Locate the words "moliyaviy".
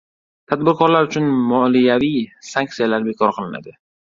1.51-2.17